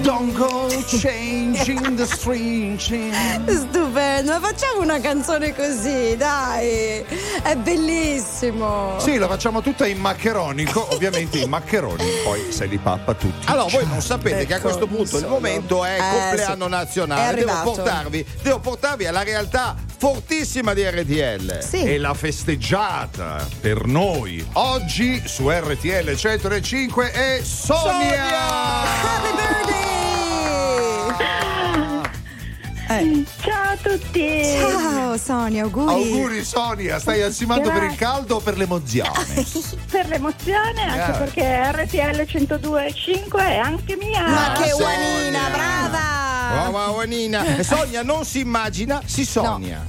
Don't 0.03 0.33
go 0.35 0.69
changing 0.87 1.95
the 1.97 2.05
string. 2.07 2.79
Stupendo, 2.79 4.33
ma 4.33 4.41
facciamo 4.41 4.81
una 4.83 5.01
canzone 5.01 5.55
così, 5.55 6.17
dai. 6.17 7.03
È 7.43 7.55
bellissimo. 7.57 8.99
Sì, 8.99 9.17
la 9.17 9.27
facciamo 9.27 9.61
tutta 9.63 9.87
in 9.87 9.99
maccheronico, 9.99 10.93
ovviamente 10.95 11.39
i 11.39 11.47
maccheroni 11.47 12.05
poi 12.25 12.53
se 12.53 12.67
li 12.67 12.77
pappa 12.79 13.15
tutti. 13.15 13.47
Allora, 13.51 13.71
voi 13.71 13.87
non 13.87 14.03
sapete 14.03 14.45
che 14.47 14.53
a 14.53 14.57
Ecco, 14.57 14.67
questo 14.69 14.87
punto 14.87 15.17
il 15.19 15.27
momento 15.27 15.85
è 15.85 15.97
Eh, 15.97 16.19
compleanno 16.19 16.65
sì. 16.65 16.67
È 16.67 16.69
nazionale. 16.69 17.45
Devo 17.45 17.61
portarvi, 17.63 18.27
devo 18.43 18.59
portarvi 18.61 19.07
alla 19.07 19.23
realtà 19.23 19.75
fortissima 19.99 20.75
di 20.75 20.83
RTL. 20.89 21.61
Sì. 21.61 21.83
E 21.83 21.99
la 21.99 22.15
festeggiata 22.15 23.47
per 23.61 23.85
noi 23.87 24.47
oggi 24.55 25.21
su 25.27 25.51
RTL 25.51 26.15
105 26.15 27.11
è 27.11 27.41
Sonia! 27.43 28.25
Happy 28.31 29.35
birthday! 29.35 29.87
Eh, 32.91 33.25
Ciao 33.43 33.73
a 33.73 33.77
tutti! 33.77 34.45
ciao 34.59 35.19
Sonia, 35.19 35.65
auguri. 35.65 35.93
Auguri 35.93 36.43
Sonia, 36.45 36.99
stai 36.99 37.21
ansimando 37.23 37.71
per 37.71 37.83
il 37.83 37.95
caldo 37.97 38.37
o 38.37 38.41
per 38.41 38.57
l'emozione? 38.57 39.27
Per 39.89 40.07
l'emozione, 40.07 40.83
anche 40.83 41.19
perché 41.19 41.73
RTL 41.73 42.21
102.5 42.21 43.39
è 43.39 43.57
anche 43.57 43.97
mia. 43.97 44.27
Ma 44.29 44.53
che 44.53 44.69
Sonia. 44.69 44.77
guanina, 44.77 45.49
brava! 45.51 46.18
Brava 46.51 46.87
Juanina. 46.93 47.63
Sonia 47.63 48.03
non 48.03 48.25
si 48.25 48.41
immagina, 48.41 49.01
si 49.05 49.25
sogna. 49.25 49.85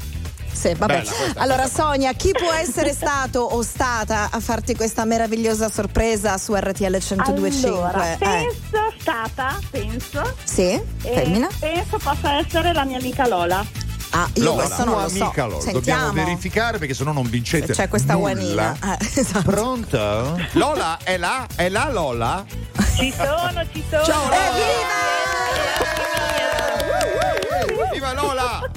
Sì, 0.52 0.74
vabbè. 0.74 0.98
Bella 0.98 1.12
questa, 1.12 1.40
allora, 1.40 1.68
Sonia, 1.70 2.12
chi 2.14 2.32
può 2.32 2.52
essere 2.52 2.92
stato 2.92 3.40
o 3.40 3.62
stata 3.62 4.28
a 4.30 4.40
farti 4.42 4.76
questa 4.76 5.06
meravigliosa 5.06 5.70
sorpresa 5.70 6.38
su 6.38 6.54
RTL 6.54 6.96
102.5? 6.98 7.66
Allora, 7.68 8.12
Eh, 8.12 8.18
penso 8.18 8.94
stata, 9.00 9.58
penso. 9.70 10.34
Sì? 10.44 10.82
Femmina? 10.98 11.48
penso 11.60 11.98
possa 11.98 12.40
essere 12.40 12.74
la 12.74 12.84
mia 12.84 12.98
amica 12.98 13.26
Lola. 13.26 13.66
Ah, 14.12 14.28
io 14.34 14.44
Lola, 14.44 14.64
questo 14.64 14.84
non 14.86 15.02
lo 15.04 15.08
so. 15.08 15.24
amica 15.24 15.46
Lola. 15.46 15.64
Dobbiamo 15.72 15.72
Sentiamo. 16.08 16.12
verificare 16.14 16.78
perché 16.78 16.94
sennò 16.94 17.12
non 17.14 17.30
vincete. 17.30 17.72
C'è 17.72 17.88
questa 17.88 18.14
nulla. 18.16 18.34
guanina. 18.34 18.78
Eh, 19.00 19.20
esatto. 19.20 19.50
Pronto? 19.50 20.40
Lola 20.54 20.98
è 21.04 21.16
là? 21.18 21.46
È 21.56 21.70
là 21.70 21.90
Lola? 21.90 22.44
Ci 22.98 23.14
sono, 23.16 23.64
ci 23.72 23.82
sono. 23.90 24.04
Ciao 24.04 24.24
Evviva! 24.32 25.19
Viva 28.00 28.14
Lola! 28.14 28.62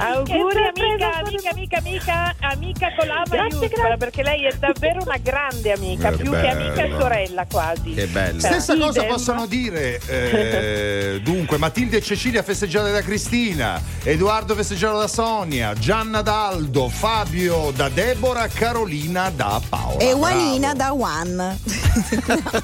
Auguri 0.00 0.72
amica, 0.74 1.18
amica, 1.18 1.50
amica, 1.50 1.76
amica, 1.76 2.34
amica 2.40 2.94
con 2.96 3.06
la 3.06 3.22
maiuscola, 3.28 3.98
perché 3.98 4.22
lei 4.22 4.46
è 4.46 4.52
davvero 4.54 5.02
una 5.02 5.18
grande 5.18 5.72
amica, 5.72 6.08
Che 6.08 6.16
più 6.16 6.30
che 6.30 6.48
amica 6.48 6.84
e 6.84 6.94
sorella 6.98 7.44
quasi. 7.44 7.92
Che 7.92 8.06
bello. 8.06 8.40
Stessa 8.40 8.72
Idem. 8.72 8.86
cosa 8.86 9.04
possono 9.04 9.46
dire. 9.46 10.00
eh, 10.08 11.20
dunque, 11.22 11.58
Matilde 11.58 11.98
e 11.98 12.00
Cecilia 12.00 12.42
festeggiate 12.42 12.90
da 12.90 13.02
Cristina, 13.02 13.78
Edoardo 14.02 14.54
festeggiato 14.54 14.98
da 14.98 15.08
Sonia, 15.08 15.74
Gianna 15.74 16.22
da 16.22 16.46
Aldo, 16.46 16.88
Fabio 16.88 17.70
da 17.76 17.90
Deborah, 17.90 18.48
Carolina 18.48 19.28
da 19.28 19.60
Paola. 19.68 19.98
E. 19.98 20.14
Juanina 20.14 20.72
da 20.72 20.94
One. 20.94 21.58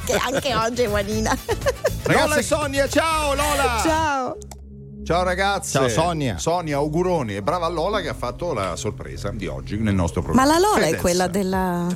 che 0.07 0.14
anche 0.14 0.55
oggi 0.55 0.83
è 0.83 0.87
Juanina. 0.87 1.37
Lola 2.05 2.37
e 2.37 2.43
Sonia, 2.43 2.88
ciao 2.88 3.35
Lola! 3.35 3.81
Ciao. 3.85 4.15
Ciao 5.06 5.22
ragazze. 5.22 5.78
Ciao, 5.78 5.88
Sonia. 5.88 6.36
Sonia, 6.36 6.76
auguroni. 6.76 7.36
E 7.36 7.42
brava 7.42 7.68
Lola 7.68 8.00
che 8.00 8.08
ha 8.08 8.14
fatto 8.14 8.52
la 8.52 8.75
sorpresa 8.76 9.30
di 9.30 9.46
oggi 9.46 9.78
nel 9.78 9.94
nostro 9.94 10.20
programma. 10.20 10.50
Ma 10.50 10.58
la 10.58 10.66
Lola 10.66 10.82
è 10.82 10.86
Fedez. 10.86 11.00
quella 11.00 11.26
della. 11.28 11.86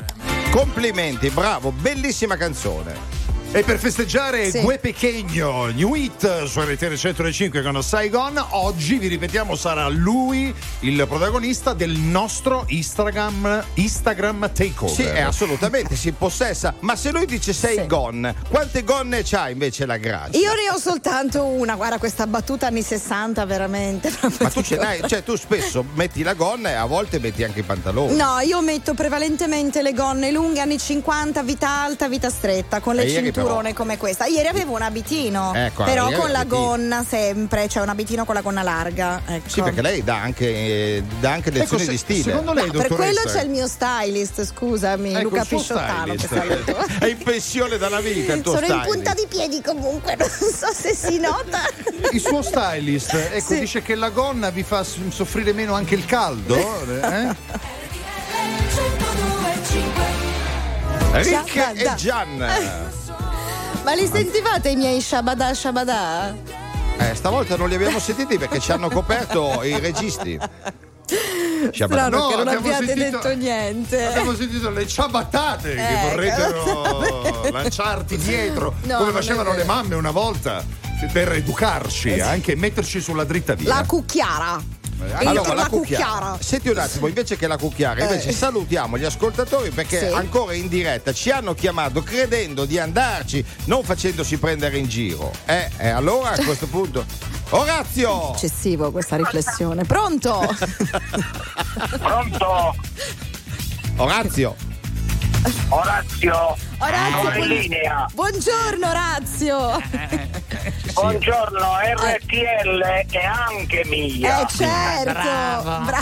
Complimenti, 0.51 1.29
bravo, 1.31 1.73
bellissima 1.73 2.37
canzone. 2.37 3.20
E 3.53 3.65
per 3.65 3.81
festeggiare 3.81 4.49
Sì. 4.49 4.61
Gue 4.61 4.79
Pechegno, 4.79 5.67
New 5.75 5.97
Hit 5.97 6.45
su 6.45 6.61
RTL 6.61 6.95
105 6.95 7.63
con 7.63 7.83
Saigon, 7.83 8.41
oggi 8.51 8.97
vi 8.97 9.09
ripetiamo 9.09 9.57
sarà 9.57 9.89
lui 9.89 10.55
il 10.81 11.05
protagonista 11.09 11.73
del 11.75 11.91
nostro 11.91 12.63
Instagram, 12.69 13.65
Instagram 13.75 14.53
Takeover. 14.53 14.95
Sì, 14.95 15.03
è 15.03 15.23
assolutamente, 15.23 15.97
si 15.97 16.13
possessa. 16.13 16.75
Ma 16.81 16.95
se 16.95 17.11
lui 17.11 17.27
dice 17.27 17.53
sei 17.53 17.79
Sì. 17.79 17.87
gonne, 17.87 18.37
quante 18.49 18.85
gonne 18.85 19.23
c'ha 19.25 19.49
invece 19.49 19.85
la 19.85 19.97
Grazia? 19.97 20.39
Io 20.39 20.55
ne 20.55 20.71
ho 20.73 20.79
soltanto 20.79 21.45
una, 21.45 21.75
guarda 21.75 21.99
questa 21.99 22.29
battuta 22.29 22.69
anni 22.69 22.83
60 22.83 23.45
veramente. 23.47 24.13
Ma 24.39 24.49
tu 24.49 24.63
ce 24.63 24.77
n'hai, 24.77 25.01
cioè 25.09 25.25
tu 25.25 25.35
spesso 25.35 25.85
metti 25.95 26.23
la 26.23 26.35
gonna 26.35 26.69
e 26.71 26.75
a 26.75 26.85
volte 26.87 27.19
metti 27.19 27.43
anche 27.43 27.59
i 27.61 27.65
pantaloni. 27.65 28.15
No, 28.15 28.39
io 28.39 28.61
metto 28.63 28.95
prevalentemente 28.95 29.83
le 29.83 29.93
gonne 29.93 30.31
lunghe 30.31 30.61
anni 30.61 30.79
50, 30.79 31.43
vita 31.43 31.69
alta, 31.69 32.09
vita 32.09 32.31
stretta, 32.31 32.79
con 32.79 32.95
le 32.95 33.03
E 33.03 33.11
cinturone 33.41 33.73
come 33.75 33.97
questa. 33.97 34.27
Ieri 34.27 34.49
avevo 34.49 34.75
un 34.75 34.83
abitino, 34.83 35.53
Ecco, 35.55 35.85
però 35.85 36.11
con 36.13 36.31
la 36.31 36.41
abitino. 36.41 36.67
gonna 36.67 37.05
sempre, 37.09 37.69
cioè 37.69 37.83
un 37.83 37.89
abitino 37.89 38.25
con 38.25 38.35
la 38.35 38.41
gonna 38.41 38.63
larga. 38.63 39.21
Ecco. 39.27 39.49
Sì, 39.49 39.63
perché 39.63 39.83
lei 39.83 40.03
dà 40.05 40.17
anche, 40.21 40.47
eh, 40.49 41.03
dà 41.21 41.33
anche 41.33 41.51
lezioni 41.51 41.83
Ecco, 41.83 41.91
di 41.93 41.97
se- 41.99 42.05
stile. 42.05 42.23
secondo 42.23 42.53
lei, 42.53 42.67
No, 42.67 42.73
per 42.73 42.89
quello 42.89 43.21
c'è 43.25 43.43
il 43.43 43.51
mio 43.51 43.67
stylist, 43.67 44.45
scusami, 44.45 45.13
Ecco, 45.13 45.23
Luca 45.23 45.45
Pisciottano. 45.45 46.15
È 47.01 47.07
in 47.07 47.19
pensione 47.23 47.79
dalla 47.79 48.01
vita 48.01 48.33
il 48.35 48.43
tuo 48.43 48.55
Sono 48.55 48.67
in 48.67 48.73
stylist. 48.73 48.93
punta 48.95 49.15
di 49.15 49.27
piedi 49.29 49.61
comunque, 49.63 50.15
non 50.19 50.29
so 50.29 50.73
se 50.73 50.95
si 50.95 51.19
nota. 51.19 51.61
Il 52.13 52.21
suo 52.21 52.43
stylist 52.43 53.15
ecco, 53.15 53.55
Sì. 53.55 53.61
dice 53.61 53.83
che 53.83 53.95
la 53.95 54.11
gonna 54.11 54.51
vi 54.51 54.63
fa 54.63 54.83
soffrire 54.85 55.53
meno 55.53 55.75
anche 55.75 55.95
il 55.95 56.05
caldo. 56.05 56.57
eh? 56.57 57.37
Ricca 61.13 61.73
e 61.73 61.95
Gian. 61.97 62.89
Ma 63.85 63.93
li 63.95 64.07
sentivate 64.07 64.71
i 64.71 64.77
miei 64.77 65.01
shabada 65.01 65.53
shabada? 65.55 66.35
Eh, 66.99 67.15
stavolta 67.15 67.57
non 67.57 67.69
li 67.69 67.75
abbiamo 67.77 67.99
sentiti 68.01 68.37
perché 68.39 68.61
ci 68.61 68.73
hanno 68.73 68.89
coperto 68.89 69.63
i 69.63 69.79
registi. 69.79 70.39
Shabada. 71.73 72.07
Strano 72.07 72.17
No, 72.19 72.29
che 72.29 72.37
non 72.37 72.49
abbiamo 72.49 72.67
abbiate 72.77 72.87
sentito- 72.87 73.17
detto 73.19 73.35
niente. 73.37 74.07
Abbiamo 74.07 74.35
sentito 74.35 74.71
le 74.71 74.87
ciabattate 74.87 75.75
che 75.75 75.89
Ecco. 75.89 76.09
vorrebbero 76.09 77.51
lanciarti 77.53 78.17
dietro, 78.17 78.75
No, 78.83 78.99
come 78.99 79.13
facevano 79.13 79.55
le 79.55 79.65
mamme 79.65 79.95
una 79.95 80.11
volta, 80.11 80.63
per 81.13 81.33
educarci, 81.33 82.21
anche 82.21 82.55
metterci 82.57 83.01
sulla 83.01 83.25
dritta 83.25 83.55
via. 83.55 83.69
La 83.77 83.85
cucchiara. 83.87 84.63
Eh, 85.03 85.27
Allora, 85.27 85.49
la 85.49 85.55
la 85.63 85.69
cucchiara. 85.69 86.05
cucchiara. 86.05 86.39
Senti 86.41 86.69
un 86.69 86.79
attimo, 86.79 87.07
invece 87.07 87.37
che 87.37 87.47
la 87.47 87.57
cucchiara, 87.57 88.03
invece 88.03 88.29
Eh. 88.29 88.33
salutiamo 88.33 88.99
gli 88.99 89.05
ascoltatori 89.05 89.71
perché 89.71 89.99
Sì. 90.09 90.15
ancora 90.15 90.55
in 90.55 90.69
diretta 90.69 91.13
ci 91.13 91.31
hanno 91.31 91.55
chiamato 91.55 92.03
credendo 92.03 92.65
di 92.65 92.79
andarci, 92.79 93.45
non 93.65 93.83
facendosi 93.83 94.37
prendere 94.39 94.79
in 94.79 94.87
giro. 94.87 95.33
Eh, 95.47 95.71
eh, 95.79 95.89
allora 95.89 96.31
a 96.33 96.45
questo 96.45 96.67
punto. 96.67 97.05
Orazio! 97.51 98.35
Eccessivo 98.35 98.91
questa 98.93 99.17
riflessione. 99.17 99.85
Pronto? 99.85 100.47
Pronto? 101.99 102.75
Orazio! 103.97 104.55
Orazio? 105.71 106.57
Orazio. 106.79 108.07
Buongiorno 108.13 108.89
Orazio. 108.89 109.81
Buongiorno, 111.01 111.79
RTL 111.97 112.83
è 112.83 113.25
anche 113.25 113.83
mia. 113.87 114.41
Eh 114.43 114.47
certo. 114.55 115.13
Bravo. 115.13 115.99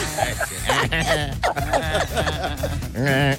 Eh. 2.95 3.38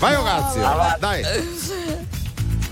Vai 0.00 0.14
Orazio! 0.16 0.66
Ah, 0.66 0.96
Dai! 0.98 1.22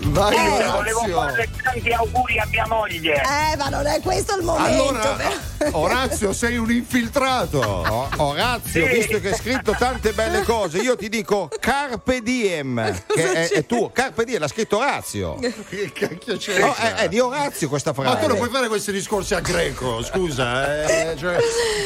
Vai, 0.07 0.35
Eh, 0.35 0.65
Volevo 0.71 1.01
fare 1.07 1.49
tanti 1.63 1.93
auguri 1.93 2.39
a 2.41 2.47
mia 2.47 2.67
moglie. 2.67 3.15
Eh, 3.23 3.57
ma 3.57 3.69
non 3.69 3.87
è 3.87 4.01
questo 4.01 4.37
il 4.37 4.43
momento. 4.43 4.89
Allora, 4.89 5.15
però. 5.15 5.31
Orazio, 5.73 6.33
sei 6.33 6.57
un 6.57 6.71
infiltrato. 6.71 7.59
O- 7.59 8.09
Orazio, 8.17 8.87
Sì. 8.87 8.93
visto 8.95 9.21
che 9.21 9.29
hai 9.31 9.35
scritto 9.37 9.75
tante 9.79 10.13
belle 10.13 10.43
cose, 10.43 10.79
io 10.79 10.97
ti 10.97 11.09
dico 11.09 11.49
Carpe 11.61 12.23
Diem, 12.23 13.03
che 13.07 13.33
è, 13.33 13.49
è 13.51 13.67
tuo. 13.67 13.91
Carpe 13.91 14.25
Diem 14.25 14.41
l'ha 14.41 14.49
scritto 14.49 14.79
Orazio. 14.79 15.37
Che 15.69 15.93
cacchio 15.93 16.37
c'è? 16.37 16.59
No, 16.59 16.75
è, 16.75 16.95
è 16.95 17.09
di 17.09 17.19
Orazio 17.21 17.69
questa 17.69 17.93
frase. 17.93 18.09
Ma 18.15 18.17
tu 18.17 18.27
non 18.29 18.37
puoi 18.37 18.49
fare 18.51 18.69
questi 18.69 18.93
discorsi 18.93 19.35
a 19.35 19.41
greco, 19.41 20.03
scusa, 20.03 20.85
eh, 20.85 21.17
cioè, 21.19 21.39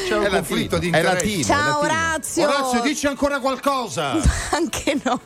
c'è 0.09 0.17
un 0.17 0.25
È 0.25 0.29
conflitto 0.31 0.77
latino, 0.77 0.79
di 0.79 0.91
è 0.91 1.01
interessi. 1.01 1.27
latino. 1.27 1.45
Ciao 1.45 1.59
latino. 1.59 1.79
Orazio. 1.81 2.49
Orazio, 2.49 2.81
dici 2.81 3.07
ancora 3.07 3.39
qualcosa. 3.41 4.13
Anche 4.51 4.97
no. 5.03 5.21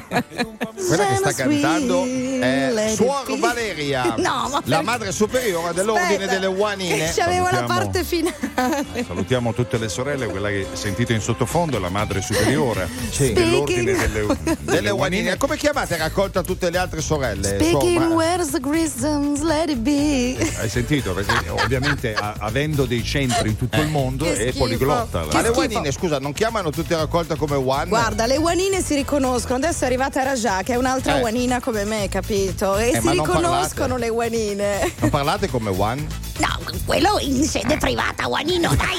Quella 0.00 1.06
che 1.06 1.16
sta 1.16 1.32
cantando 1.32 2.04
è 2.04 2.92
Suor. 2.94 3.38
Valeria, 3.38 4.14
No, 4.18 4.48
ma 4.48 4.48
la 4.50 4.60
perché- 4.60 4.82
madre 4.82 5.12
superiore 5.12 5.72
dell'ordine 5.72 6.14
Aspetta, 6.14 6.32
delle 6.32 6.46
Uanine. 6.46 7.12
C'avevo 7.14 7.48
la 7.60 7.66
Salutiamo. 7.66 7.90
parte 7.90 8.04
finale. 8.04 9.04
Salutiamo 9.06 9.52
tutte 9.54 9.78
le 9.78 9.88
sorelle, 9.88 10.26
quella 10.26 10.48
che 10.48 10.66
sentite 10.72 11.12
in 11.12 11.20
sottofondo 11.20 11.76
è 11.76 11.80
la 11.80 11.88
madre 11.88 12.20
superiore 12.20 12.88
Sì. 13.10 13.32
dell'ordine 13.32 13.92
delle, 13.96 14.26
Delle 14.26 14.56
delle 14.60 14.90
Uanine. 14.90 14.90
uanine. 14.90 15.36
Come 15.36 15.56
chiamate 15.56 15.96
raccolta 15.96 16.42
tutte 16.42 16.70
le 16.70 16.78
altre 16.78 17.00
sorelle? 17.00 17.48
Speaking 17.60 17.98
Suor- 18.00 18.12
where's 18.14 18.50
the 18.50 18.60
Grisms, 18.60 19.40
let 19.42 19.68
it 19.70 19.78
be. 19.78 20.36
Hai 20.58 20.68
sentito? 20.68 21.12
Perché 21.12 21.48
ovviamente 21.50 22.14
a- 22.14 22.34
avendo 22.38 22.84
dei 22.84 23.02
centri 23.04 23.48
in 23.50 23.56
tutto 23.56 23.80
il 23.80 23.88
mondo 23.88 24.24
Che 24.24 24.32
è 24.34 24.48
schifo. 24.50 24.58
poliglotta. 24.58 25.26
Ma 25.32 25.40
le. 25.42 25.48
Uanine, 25.50 25.90
scusa, 25.92 26.18
non 26.18 26.32
chiamano 26.32 26.70
tutte 26.70 26.96
raccolte 26.96 27.36
come 27.36 27.54
One? 27.56 27.88
Guarda, 27.88 28.26
le 28.26 28.38
guanine 28.38 28.80
si 28.82 28.94
riconoscono. 28.94 29.56
Adesso 29.56 29.84
è 29.84 29.86
arrivata 29.86 30.22
Raja, 30.22 30.62
che 30.62 30.72
è 30.74 30.76
un'altra 30.76 31.16
Eh. 31.16 31.20
guanina 31.20 31.60
come 31.60 31.84
me, 31.84 32.08
capito? 32.08 32.76
E 32.76 32.90
Eh, 32.90 33.00
si 33.00 33.10
riconoscono 33.10 33.48
parlate. 33.50 33.98
le 33.98 34.08
guanine. 34.08 34.92
Non 35.00 35.10
parlate 35.10 35.48
come 35.50 35.70
One? 35.70 36.06
No, 36.38 36.58
quello 36.86 37.18
in 37.20 37.44
sede 37.50 37.76
privata, 37.78 38.26
guanino, 38.26 38.74
dai. 38.76 38.98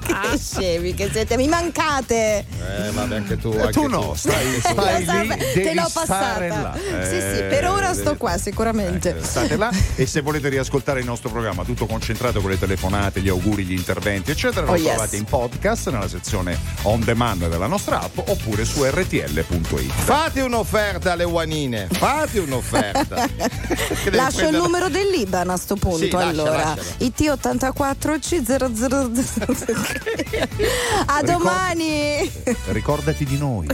che 0.32 0.38
scemi 0.38 0.94
che 0.94 1.10
siete, 1.12 1.36
mi 1.36 1.48
mancate. 1.48 2.38
Eh, 2.48 2.90
vabbè, 2.92 3.16
anche 3.16 3.36
tu. 3.38 3.52
Eh, 3.52 3.60
Anche 3.60 3.72
tu 3.72 3.86
no, 3.88 4.14
stai, 4.14 4.58
stai 4.60 5.26
lì, 5.28 5.36
te 5.52 5.74
l'ho 5.74 5.88
passata. 5.92 6.46
là. 6.46 6.74
Sì, 7.02 7.20
sì, 7.20 7.38
Eh, 7.38 7.46
per 7.50 7.68
ora 7.68 7.92
sto 7.92 8.02
devi- 8.04 8.16
qua 8.16 8.38
sicuramente. 8.38 9.16
Eh, 9.18 9.22
state 9.22 9.56
là 9.56 9.70
e 9.96 10.06
se 10.06 10.20
volete 10.22 10.48
riascoltare 10.48 11.00
il 11.00 11.06
nostro 11.06 11.28
programma 11.30 11.62
tutto 11.64 11.84
concentrato 11.86 12.40
con 12.40 12.50
le 12.50 12.58
telefonate, 12.58 13.20
gli 13.20 13.28
auguri, 13.28 13.64
gli 13.64 13.72
interventi 13.72 14.30
eccetera, 14.30 14.66
Oh, 14.66 14.70
lo 14.72 14.76
yes. 14.76 14.88
trovate 14.94 15.16
in 15.16 15.24
podcast 15.24 15.90
nella 15.90 16.08
sezione 16.08 16.58
on 16.82 17.00
demand 17.04 17.48
della 17.48 17.66
nostra 17.66 18.00
app 18.00 18.16
oppure 18.18 18.64
su 18.64 18.82
rtl.it. 18.82 19.92
Fate 19.92 20.40
un'offerta 20.40 21.12
alle 21.12 21.24
Uanine, 21.24 21.86
fate 21.90 22.38
un'offerta. 22.38 23.28
Lascio 24.12 24.48
il 24.48 24.56
numero 24.56 24.88
dell'Iban 24.88 25.50
a 25.50 25.56
sto 25.56 25.76
punto. 25.76 25.98
Sì, 25.98 26.10
lascia, 26.10 26.28
allora, 26.28 26.56
lascialo. 26.56 26.82
IT84 26.82 26.93
C00. 28.18 29.10
A 31.06 31.22
domani. 31.22 32.30
Ricordati 32.66 33.24
di 33.24 33.38
noi. 33.38 33.66